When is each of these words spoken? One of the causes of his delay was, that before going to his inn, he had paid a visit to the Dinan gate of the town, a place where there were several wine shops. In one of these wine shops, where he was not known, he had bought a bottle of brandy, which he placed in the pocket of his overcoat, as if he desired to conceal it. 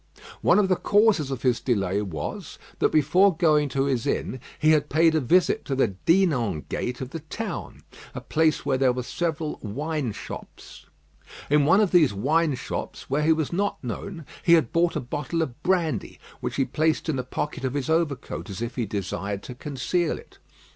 One 0.41 0.57
of 0.57 0.67
the 0.67 0.77
causes 0.77 1.29
of 1.29 1.43
his 1.43 1.59
delay 1.59 2.01
was, 2.01 2.57
that 2.79 2.91
before 2.91 3.37
going 3.37 3.69
to 3.69 3.85
his 3.85 4.07
inn, 4.07 4.39
he 4.57 4.71
had 4.71 4.89
paid 4.89 5.13
a 5.13 5.19
visit 5.19 5.63
to 5.65 5.75
the 5.75 5.89
Dinan 5.89 6.65
gate 6.69 7.01
of 7.01 7.11
the 7.11 7.19
town, 7.19 7.83
a 8.15 8.19
place 8.21 8.65
where 8.65 8.79
there 8.79 8.91
were 8.93 9.03
several 9.03 9.59
wine 9.61 10.11
shops. 10.11 10.87
In 11.51 11.65
one 11.65 11.79
of 11.81 11.91
these 11.91 12.15
wine 12.15 12.55
shops, 12.55 13.11
where 13.11 13.21
he 13.21 13.31
was 13.31 13.53
not 13.53 13.83
known, 13.83 14.25
he 14.41 14.53
had 14.53 14.73
bought 14.73 14.95
a 14.95 14.99
bottle 14.99 15.43
of 15.43 15.61
brandy, 15.61 16.19
which 16.39 16.55
he 16.55 16.65
placed 16.65 17.07
in 17.07 17.15
the 17.15 17.23
pocket 17.23 17.63
of 17.63 17.75
his 17.75 17.87
overcoat, 17.87 18.49
as 18.49 18.59
if 18.59 18.77
he 18.77 18.87
desired 18.87 19.43
to 19.43 19.53
conceal 19.53 20.17
it. 20.17 20.39